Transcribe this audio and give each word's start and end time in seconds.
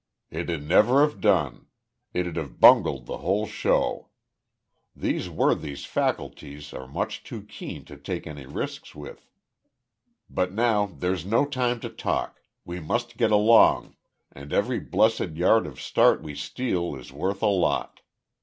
"It'd 0.31 0.67
never 0.67 1.01
have 1.01 1.21
done. 1.21 1.67
It'd 2.11 2.35
have 2.35 2.59
bungled 2.59 3.05
the 3.05 3.19
whole 3.19 3.45
show. 3.45 4.09
These 4.95 5.29
worthies' 5.29 5.85
faculties 5.85 6.73
are 6.73 6.87
much 6.87 7.23
too 7.23 7.43
keen 7.43 7.85
to 7.85 7.95
take 7.97 8.25
any 8.25 8.47
risks 8.47 8.95
with. 8.95 9.27
But 10.27 10.53
now 10.53 10.87
there's 10.87 11.23
no 11.23 11.45
time 11.45 11.79
to 11.81 11.89
talk. 11.91 12.41
We 12.65 12.79
must 12.79 13.15
get 13.15 13.29
along, 13.29 13.95
and 14.31 14.51
every 14.51 14.79
blessed 14.79 15.35
yard 15.35 15.67
of 15.67 15.79
start 15.79 16.23
we 16.23 16.33
steal 16.33 16.95
is 16.95 17.13
worth 17.13 17.43
a 17.43 17.45
lot. 17.45 18.01